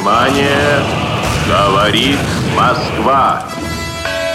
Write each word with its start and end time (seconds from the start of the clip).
Внимание! 0.00 0.82
Говорит 1.46 2.18
Москва! 2.56 3.42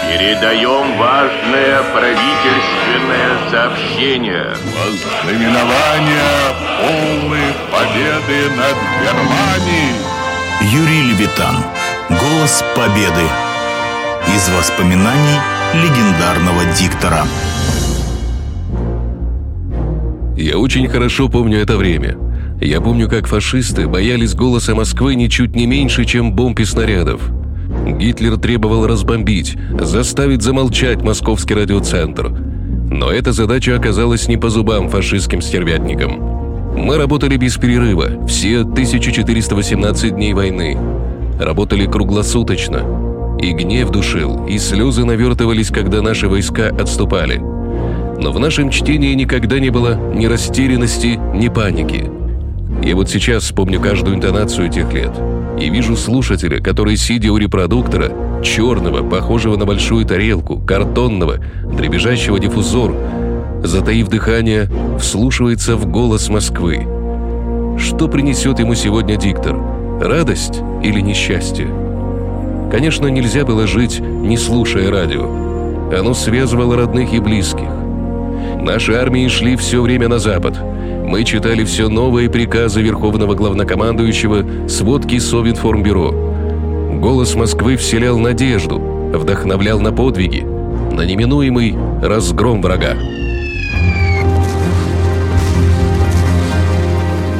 Передаем 0.08 0.96
важное 0.96 1.82
правительственное 1.92 3.50
сообщение. 3.50 4.54
Вознаменование 4.78 6.22
полной 6.78 7.52
победы 7.72 8.50
над 8.54 8.76
Германией. 9.02 9.96
Юрий 10.70 11.02
Левитан. 11.10 11.56
Голос 12.10 12.64
победы. 12.76 13.26
Из 14.36 14.48
воспоминаний 14.50 15.40
легендарного 15.74 16.64
диктора. 16.78 17.24
Я 20.36 20.58
очень 20.58 20.86
хорошо 20.88 21.28
помню 21.28 21.60
это 21.60 21.76
время. 21.76 22.25
Я 22.60 22.80
помню, 22.80 23.08
как 23.08 23.26
фашисты 23.26 23.86
боялись 23.86 24.34
голоса 24.34 24.74
Москвы 24.74 25.14
ничуть 25.14 25.54
не 25.54 25.66
меньше, 25.66 26.04
чем 26.04 26.32
бомб 26.32 26.58
и 26.60 26.64
снарядов. 26.64 27.20
Гитлер 27.86 28.38
требовал 28.38 28.86
разбомбить, 28.86 29.56
заставить 29.78 30.42
замолчать 30.42 31.02
московский 31.02 31.54
радиоцентр. 31.54 32.30
Но 32.90 33.10
эта 33.10 33.32
задача 33.32 33.76
оказалась 33.76 34.26
не 34.26 34.36
по 34.36 34.48
зубам 34.48 34.88
фашистским 34.88 35.42
стервятникам. 35.42 36.18
Мы 36.76 36.96
работали 36.96 37.36
без 37.36 37.56
перерыва, 37.56 38.26
все 38.26 38.60
1418 38.60 40.14
дней 40.14 40.32
войны. 40.32 40.78
Работали 41.38 41.86
круглосуточно. 41.86 43.36
И 43.40 43.52
гнев 43.52 43.90
душил, 43.90 44.46
и 44.46 44.58
слезы 44.58 45.04
навертывались, 45.04 45.68
когда 45.68 46.00
наши 46.00 46.26
войска 46.26 46.68
отступали. 46.68 47.36
Но 48.18 48.32
в 48.32 48.38
нашем 48.38 48.70
чтении 48.70 49.12
никогда 49.14 49.58
не 49.58 49.68
было 49.68 49.94
ни 50.14 50.24
растерянности, 50.24 51.20
ни 51.34 51.48
паники. 51.48 52.25
И 52.86 52.94
вот 52.94 53.10
сейчас 53.10 53.42
вспомню 53.42 53.80
каждую 53.80 54.14
интонацию 54.14 54.70
тех 54.70 54.92
лет. 54.92 55.10
И 55.58 55.68
вижу 55.70 55.96
слушателя, 55.96 56.62
который, 56.62 56.96
сидя 56.96 57.32
у 57.32 57.36
репродуктора, 57.36 58.12
черного, 58.44 59.02
похожего 59.02 59.56
на 59.56 59.66
большую 59.66 60.06
тарелку, 60.06 60.60
картонного, 60.60 61.38
дребезжащего 61.64 62.38
диффузор, 62.38 62.94
затаив 63.64 64.08
дыхание, 64.08 64.70
вслушивается 65.00 65.74
в 65.74 65.86
голос 65.86 66.28
Москвы. 66.28 66.86
Что 67.76 68.06
принесет 68.06 68.60
ему 68.60 68.76
сегодня 68.76 69.16
диктор? 69.16 69.56
Радость 70.00 70.60
или 70.84 71.00
несчастье? 71.00 71.66
Конечно, 72.70 73.08
нельзя 73.08 73.44
было 73.44 73.66
жить, 73.66 73.98
не 73.98 74.36
слушая 74.36 74.92
радио. 74.92 75.28
Оно 75.92 76.14
связывало 76.14 76.76
родных 76.76 77.12
и 77.12 77.18
близких. 77.18 77.68
Наши 78.60 78.92
армии 78.92 79.26
шли 79.26 79.56
все 79.56 79.82
время 79.82 80.08
на 80.08 80.20
запад. 80.20 80.56
Мы 81.06 81.22
читали 81.22 81.64
все 81.64 81.88
новые 81.88 82.28
приказы 82.28 82.82
Верховного 82.82 83.34
Главнокомандующего, 83.34 84.68
сводки 84.68 85.20
Совинформбюро. 85.20 86.10
Голос 87.00 87.36
Москвы 87.36 87.76
вселял 87.76 88.18
надежду, 88.18 88.78
вдохновлял 88.78 89.80
на 89.80 89.92
подвиги, 89.92 90.40
на 90.40 91.02
неминуемый 91.02 91.76
разгром 92.02 92.60
врага. 92.60 92.96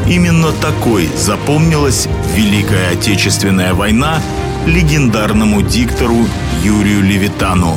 Именно 0.08 0.52
такой 0.62 1.08
запомнилась 1.16 2.08
Великая 2.36 2.92
Отечественная 2.92 3.74
война 3.74 4.20
легендарному 4.64 5.62
диктору 5.62 6.18
Юрию 6.62 7.02
Левитану, 7.02 7.74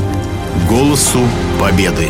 голосу 0.70 1.22
победы. 1.60 2.10